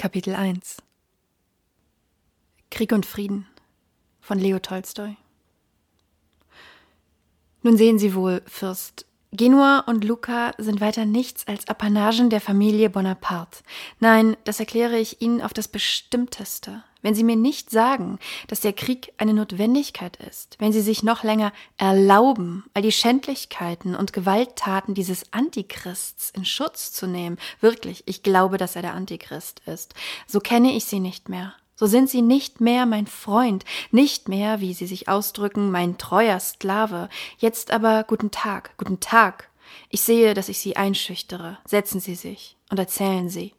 [0.00, 0.78] Kapitel 1
[2.70, 3.46] Krieg und Frieden
[4.22, 5.14] von Leo Tolstoi
[7.60, 12.88] Nun sehen Sie wohl, Fürst, Genua und Lucca sind weiter nichts als Apanagen der Familie
[12.88, 13.62] Bonaparte.
[13.98, 16.82] Nein, das erkläre ich Ihnen auf das Bestimmteste.
[17.02, 21.22] Wenn Sie mir nicht sagen, dass der Krieg eine Notwendigkeit ist, wenn Sie sich noch
[21.22, 28.22] länger erlauben, all die Schändlichkeiten und Gewalttaten dieses Antichrists in Schutz zu nehmen, wirklich, ich
[28.22, 29.94] glaube, dass er der Antichrist ist,
[30.26, 31.54] so kenne ich Sie nicht mehr.
[31.80, 36.38] So sind Sie nicht mehr mein Freund, nicht mehr, wie Sie sich ausdrücken, mein treuer
[36.38, 37.08] Sklave.
[37.38, 39.48] Jetzt aber guten Tag, guten Tag.
[39.88, 41.56] Ich sehe, dass ich Sie einschüchtere.
[41.64, 43.54] Setzen Sie sich und erzählen Sie.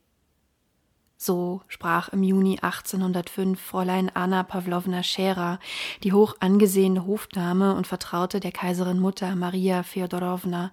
[1.23, 5.59] So sprach im Juni 1805 Fräulein Anna Pawlowna Scherer,
[6.01, 10.71] die hoch angesehene Hofdame und Vertraute der Kaiserin Mutter Maria Feodorowna,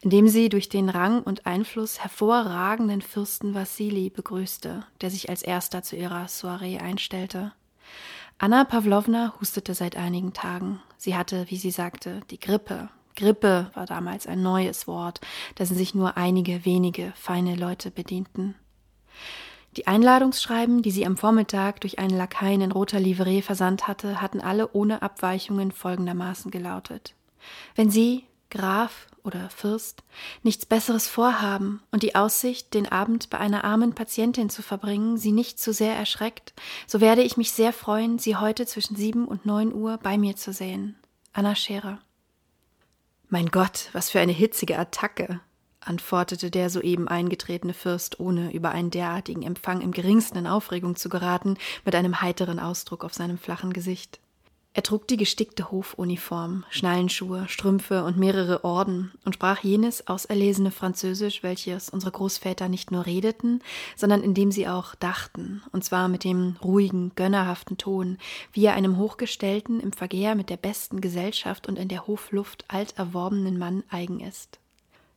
[0.00, 5.82] indem sie durch den Rang und Einfluss hervorragenden Fürsten Wassili begrüßte, der sich als erster
[5.82, 7.52] zu ihrer Soiree einstellte.
[8.38, 10.80] Anna Pawlowna hustete seit einigen Tagen.
[10.96, 12.88] Sie hatte, wie sie sagte, die Grippe.
[13.16, 15.20] Grippe war damals ein neues Wort,
[15.58, 18.54] dessen sich nur einige wenige feine Leute bedienten.
[19.76, 24.40] Die Einladungsschreiben, die sie am Vormittag durch einen Lakaien in roter Livree versandt hatte, hatten
[24.40, 27.14] alle ohne Abweichungen folgendermaßen gelautet.
[27.76, 30.02] Wenn Sie, Graf oder Fürst,
[30.42, 35.30] nichts Besseres vorhaben und die Aussicht, den Abend bei einer armen Patientin zu verbringen, Sie
[35.30, 36.52] nicht zu sehr erschreckt,
[36.88, 40.34] so werde ich mich sehr freuen, Sie heute zwischen sieben und neun Uhr bei mir
[40.34, 40.96] zu sehen.
[41.32, 42.00] Anna Scherer.
[43.28, 45.40] Mein Gott, was für eine hitzige Attacke,
[45.80, 51.08] antwortete der soeben eingetretene Fürst, ohne über einen derartigen Empfang im geringsten in Aufregung zu
[51.08, 54.20] geraten, mit einem heiteren Ausdruck auf seinem flachen Gesicht.
[54.72, 61.42] Er trug die gestickte Hofuniform, Schnallenschuhe, Strümpfe und mehrere Orden und sprach jenes auserlesene Französisch,
[61.42, 63.62] welches unsere Großväter nicht nur redeten,
[63.96, 68.18] sondern in dem sie auch dachten, und zwar mit dem ruhigen, gönnerhaften Ton,
[68.52, 72.96] wie er einem hochgestellten, im Verkehr mit der besten Gesellschaft und in der Hofluft alt
[72.96, 74.60] erworbenen Mann eigen ist.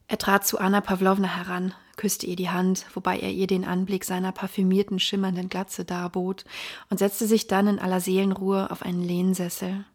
[0.08, 4.03] Er trat zu Anna Pawlowna heran, küsste ihr die Hand, wobei er ihr den Anblick
[4.03, 6.46] seiner parfümierten, schimmernden Glatze darbot,
[6.90, 9.86] und setzte sich dann in aller Seelenruhe auf einen Lehnsessel.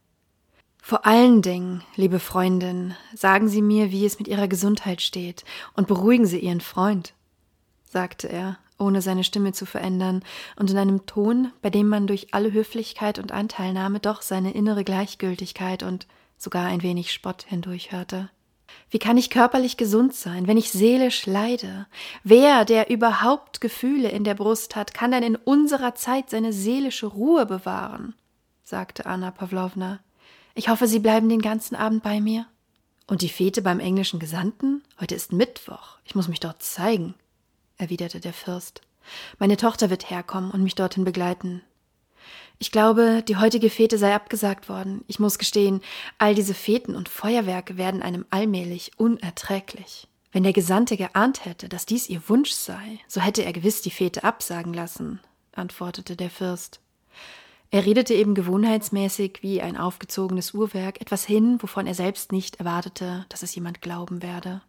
[0.81, 5.87] Vor allen Dingen, liebe Freundin, sagen Sie mir, wie es mit Ihrer Gesundheit steht, und
[5.89, 7.13] beruhigen Sie Ihren Freund,
[7.85, 10.23] sagte er, ohne seine Stimme zu verändern
[10.57, 14.85] und in einem Ton, bei dem man durch alle Höflichkeit und Anteilnahme doch seine innere
[14.85, 16.07] Gleichgültigkeit und
[16.39, 18.31] sogar ein wenig Spott hindurchhörte.
[18.91, 21.87] Wie kann ich körperlich gesund sein, wenn ich seelisch leide?
[22.25, 27.07] Wer, der überhaupt Gefühle in der Brust hat, kann denn in unserer Zeit seine seelische
[27.07, 28.15] Ruhe bewahren?
[28.65, 30.01] sagte Anna Pawlowna.
[30.55, 32.47] Ich hoffe, Sie bleiben den ganzen Abend bei mir.
[33.07, 34.83] Und die Fete beim englischen Gesandten?
[35.01, 35.99] Heute ist Mittwoch.
[36.05, 37.15] Ich muss mich dort zeigen,
[37.79, 38.83] erwiderte der Fürst.
[39.39, 41.63] Meine Tochter wird herkommen und mich dorthin begleiten.
[42.61, 45.05] Ich glaube, die heutige Fete sei abgesagt worden.
[45.07, 45.81] Ich muss gestehen,
[46.19, 50.09] all diese Feten und Feuerwerke werden einem allmählich unerträglich.
[50.33, 53.91] Wenn der Gesandte geahnt hätte, dass dies ihr Wunsch sei, so hätte er gewiss die
[53.91, 55.21] Fete absagen lassen,
[55.53, 56.81] antwortete der Fürst.
[57.71, 63.27] Er redete eben gewohnheitsmäßig wie ein aufgezogenes Uhrwerk etwas hin, wovon er selbst nicht erwartete,
[63.29, 64.63] dass es jemand glauben werde.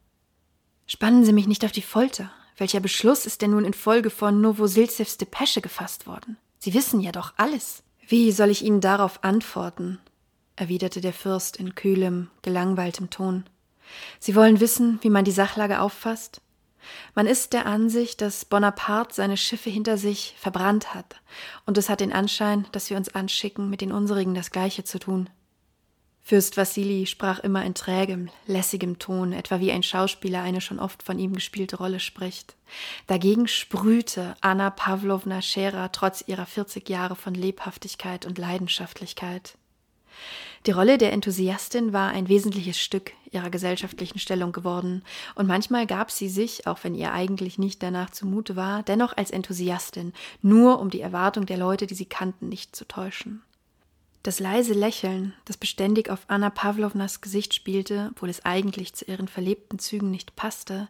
[0.85, 2.31] Spannen Sie mich nicht auf die Folter.
[2.57, 6.37] Welcher Beschluss ist denn nun infolge von Novosiltsevs Depesche gefasst worden?
[6.59, 7.83] Sie wissen ja doch alles.
[8.05, 9.99] Wie soll ich Ihnen darauf antworten?
[10.57, 13.45] erwiderte der Fürst in kühlem, gelangweiltem Ton.
[14.19, 16.41] Sie wollen wissen, wie man die Sachlage auffasst?
[17.15, 21.21] Man ist der Ansicht, dass Bonaparte seine Schiffe hinter sich verbrannt hat,
[21.65, 24.99] und es hat den Anschein, dass wir uns anschicken, mit den unsrigen das Gleiche zu
[24.99, 25.29] tun.
[26.29, 31.01] Fürst Wassili sprach immer in trägem, lässigem Ton, etwa wie ein Schauspieler eine schon oft
[31.01, 32.55] von ihm gespielte Rolle spricht.
[33.07, 39.57] Dagegen sprühte Anna Pawlowna Scherer trotz ihrer 40 Jahre von Lebhaftigkeit und Leidenschaftlichkeit.
[40.67, 45.01] Die Rolle der Enthusiastin war ein wesentliches Stück ihrer gesellschaftlichen Stellung geworden,
[45.33, 49.31] und manchmal gab sie sich, auch wenn ihr eigentlich nicht danach zumute war, dennoch als
[49.31, 50.13] Enthusiastin,
[50.43, 53.41] nur um die Erwartung der Leute, die sie kannten, nicht zu täuschen.
[54.21, 59.29] Das leise Lächeln, das beständig auf Anna Pawlownas Gesicht spielte, obwohl es eigentlich zu ihren
[59.29, 60.89] verlebten Zügen nicht passte,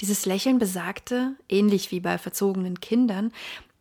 [0.00, 3.32] dieses Lächeln besagte, ähnlich wie bei verzogenen Kindern,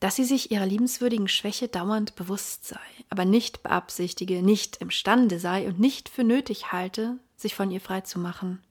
[0.01, 2.80] dass sie sich ihrer liebenswürdigen Schwäche dauernd bewusst sei,
[3.10, 8.01] aber nicht beabsichtige, nicht imstande sei und nicht für nötig halte, sich von ihr frei
[8.01, 8.62] zu machen.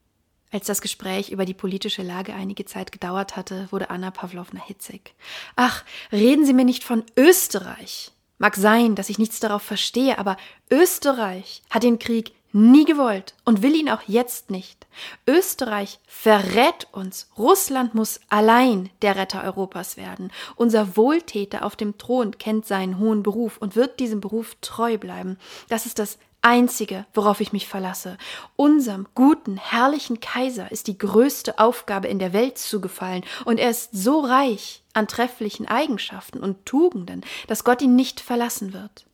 [0.51, 5.13] Als das Gespräch über die politische Lage einige Zeit gedauert hatte, wurde Anna Pawlowna hitzig.
[5.55, 10.37] Ach, reden Sie mir nicht von Österreich, Mag sein, dass ich nichts darauf verstehe, aber
[10.71, 14.87] Österreich hat den Krieg nie gewollt und will ihn auch jetzt nicht.
[15.27, 17.29] Österreich verrät uns.
[17.37, 20.31] Russland muss allein der Retter Europas werden.
[20.55, 25.37] Unser Wohltäter auf dem Thron kennt seinen hohen Beruf und wird diesem Beruf treu bleiben.
[25.67, 28.17] Das ist das Einzige, worauf ich mich verlasse.
[28.55, 33.89] Unserem guten, herrlichen Kaiser ist die größte Aufgabe in der Welt zugefallen, und er ist
[33.91, 39.05] so reich an trefflichen Eigenschaften und Tugenden, dass Gott ihn nicht verlassen wird.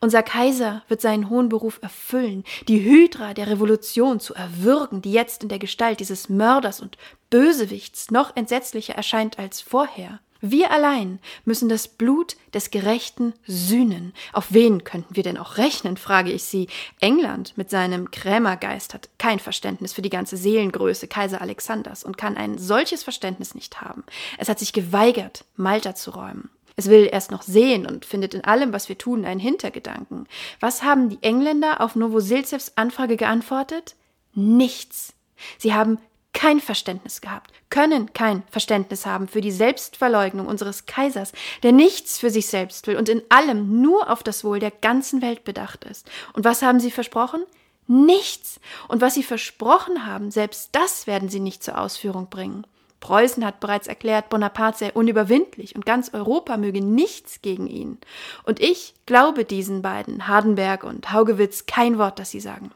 [0.00, 5.42] Unser Kaiser wird seinen hohen Beruf erfüllen, die Hydra der Revolution zu erwürgen, die jetzt
[5.42, 6.98] in der Gestalt dieses Mörders und
[7.30, 10.20] Bösewichts noch entsetzlicher erscheint als vorher.
[10.46, 14.12] Wir allein müssen das Blut des Gerechten sühnen.
[14.34, 16.68] Auf wen könnten wir denn auch rechnen, frage ich Sie.
[17.00, 22.36] England mit seinem Krämergeist hat kein Verständnis für die ganze Seelengröße Kaiser Alexanders und kann
[22.36, 24.04] ein solches Verständnis nicht haben.
[24.36, 26.50] Es hat sich geweigert, Malta zu räumen.
[26.76, 30.28] Es will erst noch sehen und findet in allem, was wir tun, einen Hintergedanken.
[30.60, 33.94] Was haben die Engländer auf Novosilzevs Anfrage geantwortet?
[34.34, 35.14] Nichts.
[35.56, 35.98] Sie haben
[36.34, 41.32] kein Verständnis gehabt, können kein Verständnis haben für die Selbstverleugnung unseres Kaisers,
[41.62, 45.22] der nichts für sich selbst will und in allem nur auf das Wohl der ganzen
[45.22, 46.10] Welt bedacht ist.
[46.34, 47.44] Und was haben sie versprochen?
[47.86, 48.60] Nichts.
[48.88, 52.66] Und was sie versprochen haben, selbst das werden sie nicht zur Ausführung bringen.
[53.00, 57.98] Preußen hat bereits erklärt, Bonaparte sei unüberwindlich und ganz Europa möge nichts gegen ihn.
[58.44, 62.70] Und ich glaube diesen beiden, Hardenberg und Haugewitz, kein Wort, das sie sagen.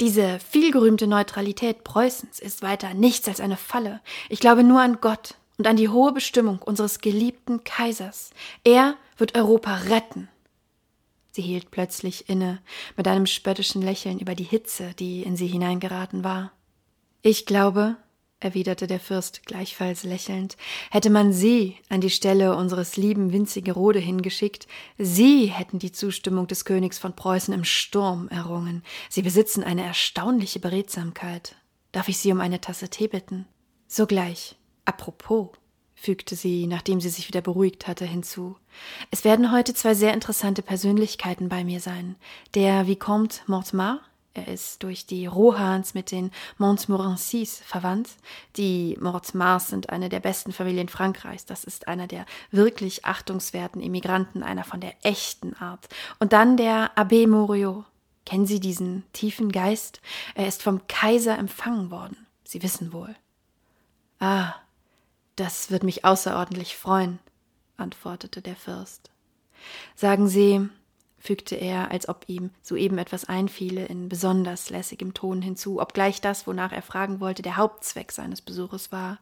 [0.00, 4.00] Diese vielgerühmte Neutralität Preußens ist weiter nichts als eine Falle.
[4.28, 8.30] Ich glaube nur an Gott und an die hohe Bestimmung unseres geliebten Kaisers.
[8.64, 10.28] Er wird Europa retten.
[11.30, 12.60] Sie hielt plötzlich inne,
[12.96, 16.52] mit einem spöttischen Lächeln über die Hitze, die in sie hineingeraten war.
[17.22, 17.96] Ich glaube,
[18.44, 20.56] erwiderte der Fürst gleichfalls lächelnd,
[20.90, 24.66] hätte man sie an die Stelle unseres lieben Winzigerode hingeschickt,
[24.98, 28.82] sie hätten die Zustimmung des Königs von Preußen im Sturm errungen.
[29.08, 31.56] Sie besitzen eine erstaunliche Beredsamkeit.
[31.92, 33.46] Darf ich Sie um eine Tasse Tee bitten?
[33.86, 34.56] Sogleich.
[34.84, 35.50] Apropos,
[35.94, 38.56] fügte sie, nachdem sie sich wieder beruhigt hatte, hinzu.
[39.10, 42.16] Es werden heute zwei sehr interessante Persönlichkeiten bei mir sein.
[42.54, 44.00] Der Vicomte Mortemar,
[44.34, 48.10] er ist durch die Rohans mit den Montmorencys verwandt.
[48.56, 51.46] Die Mortemars sind eine der besten Familien Frankreichs.
[51.46, 55.88] Das ist einer der wirklich achtungswerten Immigranten, einer von der echten Art.
[56.18, 57.84] Und dann der Abbé Morio.
[58.26, 60.00] Kennen Sie diesen tiefen Geist?
[60.34, 62.26] Er ist vom Kaiser empfangen worden.
[62.42, 63.14] Sie wissen wohl.
[64.18, 64.54] Ah,
[65.36, 67.20] das wird mich außerordentlich freuen,
[67.76, 69.10] antwortete der Fürst.
[69.94, 70.68] Sagen Sie,
[71.24, 76.46] fügte er, als ob ihm soeben etwas einfiele, in besonders lässigem Ton hinzu, obgleich das,
[76.46, 79.18] wonach er fragen wollte, der Hauptzweck seines Besuches war.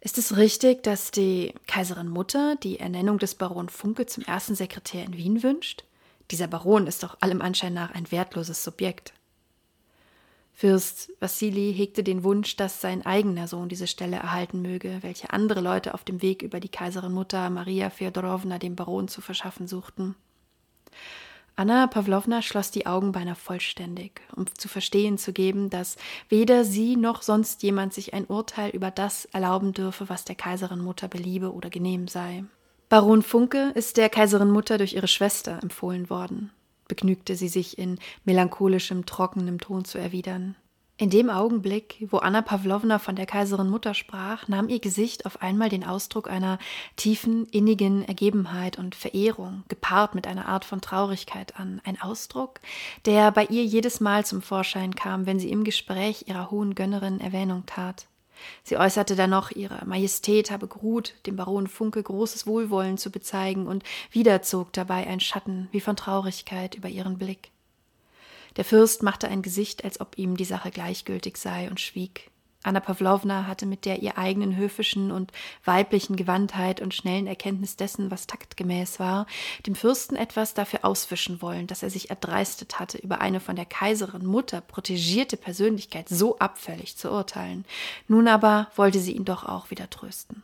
[0.00, 5.04] Ist es richtig, dass die Kaiserin Mutter die Ernennung des Baron Funke zum ersten Sekretär
[5.04, 5.82] in Wien wünscht?
[6.30, 9.12] Dieser Baron ist doch allem Anschein nach ein wertloses Subjekt.
[10.54, 15.60] Fürst Wassili hegte den Wunsch, dass sein eigener Sohn diese Stelle erhalten möge, welche andere
[15.60, 20.14] Leute auf dem Weg über die Kaiserin Mutter Maria Feodorowna dem Baron zu verschaffen suchten.
[21.58, 25.96] Anna Pawlowna schloss die Augen beinahe vollständig, um zu verstehen zu geben, dass
[26.28, 30.80] weder sie noch sonst jemand sich ein Urteil über das erlauben dürfe, was der Kaiserin
[30.80, 32.44] Mutter beliebe oder genehm sei.
[32.90, 36.50] Baron Funke ist der Kaiserin Mutter durch ihre Schwester empfohlen worden,
[36.88, 40.56] begnügte sie sich in melancholischem, trockenem Ton zu erwidern.
[40.98, 45.42] In dem Augenblick, wo Anna Pawlowna von der Kaiserin Mutter sprach, nahm ihr Gesicht auf
[45.42, 46.58] einmal den Ausdruck einer
[46.96, 51.82] tiefen, innigen Ergebenheit und Verehrung, gepaart mit einer Art von Traurigkeit an.
[51.84, 52.60] Ein Ausdruck,
[53.04, 57.20] der bei ihr jedes Mal zum Vorschein kam, wenn sie im Gespräch ihrer hohen Gönnerin
[57.20, 58.06] Erwähnung tat.
[58.64, 63.66] Sie äußerte dann noch, ihre Majestät habe geruht, dem Baron Funke großes Wohlwollen zu bezeigen,
[63.66, 67.50] und wieder zog dabei ein Schatten wie von Traurigkeit über ihren Blick.
[68.56, 72.30] Der Fürst machte ein Gesicht, als ob ihm die Sache gleichgültig sei, und schwieg.
[72.66, 75.30] Anna Pawlowna hatte mit der ihr eigenen höfischen und
[75.64, 79.26] weiblichen Gewandtheit und schnellen Erkenntnis dessen, was taktgemäß war,
[79.66, 83.66] dem Fürsten etwas dafür auswischen wollen, dass er sich erdreistet hatte, über eine von der
[83.66, 87.64] Kaiserin Mutter protegierte Persönlichkeit so abfällig zu urteilen.
[88.08, 90.42] Nun aber wollte sie ihn doch auch wieder trösten.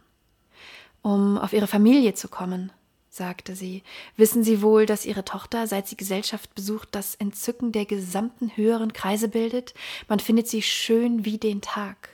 [1.02, 2.70] Um auf ihre Familie zu kommen,
[3.12, 3.82] sagte sie,
[4.16, 8.94] wissen Sie wohl, dass Ihre Tochter, seit sie Gesellschaft besucht, das Entzücken der gesamten höheren
[8.94, 9.74] Kreise bildet?
[10.08, 12.08] Man findet sie schön wie den Tag.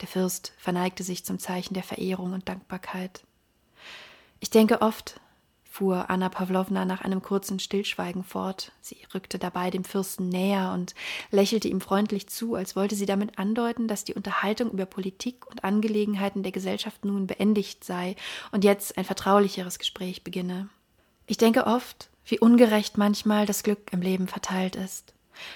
[0.00, 3.22] Der Fürst verneigte sich zum Zeichen der Verehrung und Dankbarkeit.
[4.40, 5.20] Ich denke oft,
[5.70, 8.72] fuhr Anna Pawlowna nach einem kurzen Stillschweigen fort.
[8.80, 10.94] Sie rückte dabei dem Fürsten näher und
[11.30, 15.62] lächelte ihm freundlich zu, als wollte sie damit andeuten, dass die Unterhaltung über Politik und
[15.62, 18.16] Angelegenheiten der Gesellschaft nun beendigt sei
[18.50, 20.68] und jetzt ein vertraulicheres Gespräch beginne.
[21.26, 25.14] Ich denke oft, wie ungerecht manchmal das Glück im Leben verteilt ist.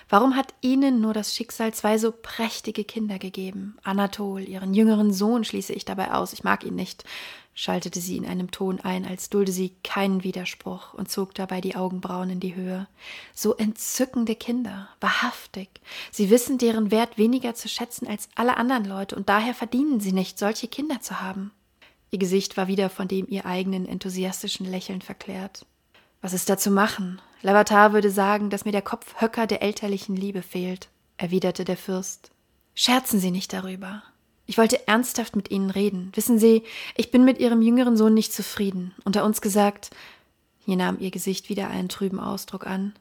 [0.08, 3.76] Warum hat ihnen nur das Schicksal zwei so prächtige Kinder gegeben?
[3.82, 6.32] Anatol, ihren jüngeren Sohn, schließe ich dabei aus.
[6.32, 7.04] Ich mag ihn nicht,
[7.54, 11.76] schaltete sie in einem Ton ein, als dulde sie keinen Widerspruch und zog dabei die
[11.76, 12.88] Augenbrauen in die Höhe.
[13.32, 15.80] So entzückende Kinder, wahrhaftig.
[16.10, 20.12] Sie wissen deren Wert weniger zu schätzen als alle anderen Leute, und daher verdienen sie
[20.12, 21.52] nicht, solche Kinder zu haben.
[22.10, 25.66] Ihr Gesicht war wieder von dem ihr eigenen enthusiastischen Lächeln verklärt.
[26.20, 27.20] Was ist da zu machen?
[27.42, 32.30] Lavatar würde sagen, dass mir der Kopfhöcker der elterlichen Liebe fehlt, erwiderte der Fürst.
[32.74, 34.02] Scherzen Sie nicht darüber.
[34.46, 36.12] Ich wollte ernsthaft mit Ihnen reden.
[36.14, 36.62] Wissen Sie,
[36.96, 38.94] ich bin mit Ihrem jüngeren Sohn nicht zufrieden.
[39.04, 39.90] Unter uns gesagt,
[40.64, 42.94] hier nahm ihr Gesicht wieder einen trüben Ausdruck an.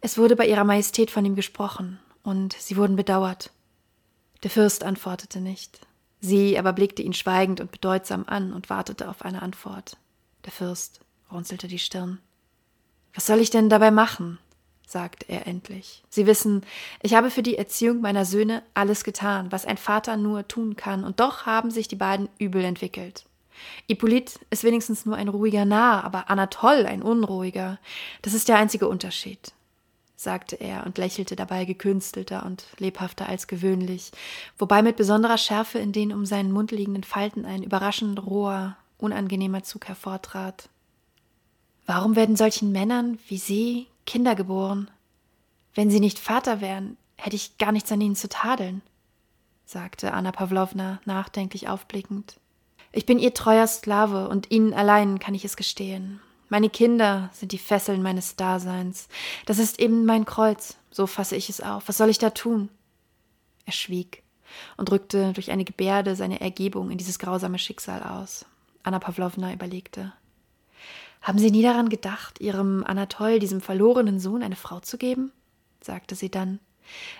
[0.00, 3.50] Es wurde bei Ihrer Majestät von ihm gesprochen, und Sie wurden bedauert.
[4.42, 5.80] Der Fürst antwortete nicht.
[6.20, 9.96] Sie aber blickte ihn schweigend und bedeutsam an und wartete auf eine Antwort.
[10.44, 11.00] Der Fürst
[11.32, 12.18] runzelte die Stirn.
[13.14, 14.38] Was soll ich denn dabei machen?
[14.90, 16.02] Sagte er endlich.
[16.10, 16.62] Sie wissen,
[17.00, 21.04] ich habe für die Erziehung meiner Söhne alles getan, was ein Vater nur tun kann,
[21.04, 23.24] und doch haben sich die beiden übel entwickelt.
[23.86, 27.78] Hippolyt ist wenigstens nur ein ruhiger Narr, aber Anatol ein unruhiger.
[28.22, 29.52] Das ist der einzige Unterschied,
[30.16, 34.10] sagte er und lächelte dabei gekünstelter und lebhafter als gewöhnlich,
[34.58, 39.62] wobei mit besonderer Schärfe in den um seinen Mund liegenden Falten ein überraschend roher, unangenehmer
[39.62, 40.68] Zug hervortrat.
[41.86, 44.90] Warum werden solchen Männern wie Sie Kinder geboren?
[45.72, 48.82] Wenn sie nicht Vater wären, hätte ich gar nichts an ihnen zu tadeln,
[49.64, 52.40] sagte Anna Pawlowna nachdenklich aufblickend.
[52.90, 56.18] Ich bin ihr treuer Sklave und ihnen allein kann ich es gestehen.
[56.48, 59.06] Meine Kinder sind die Fesseln meines Daseins.
[59.46, 61.86] Das ist eben mein Kreuz, so fasse ich es auf.
[61.86, 62.68] Was soll ich da tun?
[63.64, 64.24] Er schwieg
[64.76, 68.44] und drückte durch eine Gebärde seine Ergebung in dieses grausame Schicksal aus.
[68.82, 70.12] Anna Pawlowna überlegte.
[71.20, 75.32] Haben Sie nie daran gedacht, Ihrem Anatol, diesem verlorenen Sohn, eine Frau zu geben?
[75.82, 76.60] sagte sie dann.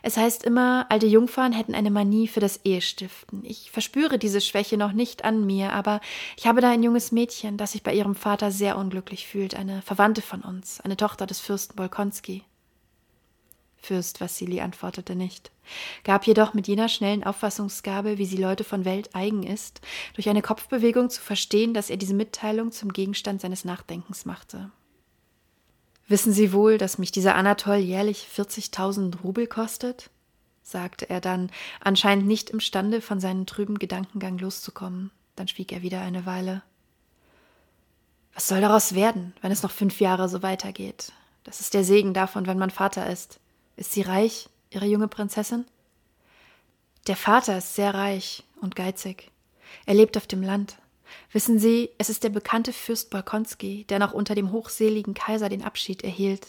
[0.02, 3.44] Es heißt immer, alte Jungfern hätten eine Manie für das Ehestiften.
[3.44, 6.00] Ich verspüre diese Schwäche noch nicht an mir, aber
[6.36, 9.82] ich habe da ein junges Mädchen, das sich bei ihrem Vater sehr unglücklich fühlt, eine
[9.82, 12.42] Verwandte von uns, eine Tochter des Fürsten Bolkonski.
[13.80, 15.50] Fürst Wassili antwortete nicht,
[16.04, 19.80] gab jedoch mit jener schnellen Auffassungsgabe, wie sie Leute von Welt eigen ist,
[20.14, 24.70] durch eine Kopfbewegung zu verstehen, dass er diese Mitteilung zum Gegenstand seines Nachdenkens machte.
[26.08, 30.10] Wissen Sie wohl, dass mich dieser Anatol jährlich 40.000 Rubel kostet?
[30.62, 35.10] sagte er dann, anscheinend nicht imstande, von seinem trüben Gedankengang loszukommen.
[35.36, 36.62] Dann schwieg er wieder eine Weile.
[38.34, 41.12] Was soll daraus werden, wenn es noch fünf Jahre so weitergeht?
[41.44, 43.40] Das ist der Segen davon, wenn man Vater ist.
[43.80, 45.64] Ist sie reich, Ihre junge Prinzessin?
[47.06, 49.30] Der Vater ist sehr reich und geizig.
[49.86, 50.76] Er lebt auf dem Land.
[51.32, 55.64] Wissen Sie, es ist der bekannte Fürst Bolkonski, der noch unter dem hochseligen Kaiser den
[55.64, 56.48] Abschied erhielt.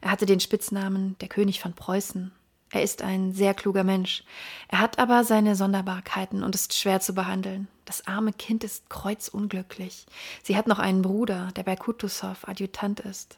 [0.00, 2.32] Er hatte den Spitznamen der König von Preußen.
[2.70, 4.24] Er ist ein sehr kluger Mensch.
[4.66, 7.68] Er hat aber seine Sonderbarkeiten und ist schwer zu behandeln.
[7.84, 10.06] Das arme Kind ist kreuzunglücklich.
[10.42, 13.36] Sie hat noch einen Bruder, der bei Kutusow Adjutant ist.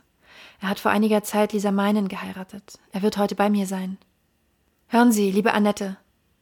[0.60, 2.78] Er hat vor einiger Zeit Lisa Meinen geheiratet.
[2.92, 3.98] Er wird heute bei mir sein.
[4.88, 5.96] Hören Sie, liebe Annette,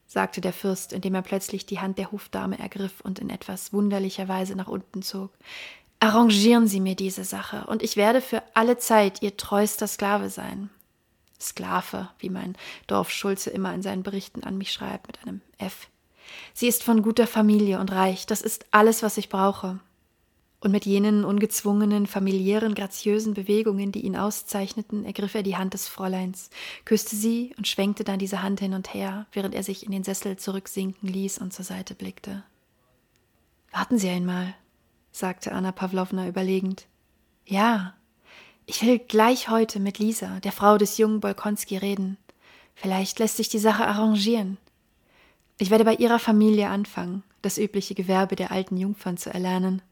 [0.05, 4.27] sagte der Fürst, indem er plötzlich die Hand der Hofdame ergriff und in etwas wunderlicher
[4.27, 5.31] Weise nach unten zog.
[5.99, 10.69] Arrangieren Sie mir diese Sache, und ich werde für alle Zeit Ihr treuster Sklave sein.
[11.39, 12.55] Sklave, wie mein
[12.87, 15.87] Dorf Schulze immer in seinen Berichten an mich schreibt, mit einem F.
[16.53, 19.79] Sie ist von guter Familie und reich, das ist alles, was ich brauche
[20.65, 25.87] und mit jenen ungezwungenen, familiären, graziösen Bewegungen, die ihn auszeichneten, ergriff er die Hand des
[25.87, 26.49] Fräuleins,
[26.85, 30.03] küsste sie und schwenkte dann diese Hand hin und her, während er sich in den
[30.03, 32.43] Sessel zurücksinken ließ und zur Seite blickte.
[33.71, 34.55] Warten Sie einmal,
[35.11, 36.87] sagte Anna Pawlowna überlegend.
[37.45, 37.93] Ja,
[38.65, 42.17] ich will gleich heute mit Lisa, der Frau des jungen Bolkonski, reden.
[42.73, 44.57] Vielleicht lässt sich die Sache arrangieren.
[45.59, 49.83] Ich werde bei ihrer Familie anfangen, das übliche Gewerbe der alten Jungfern zu erlernen.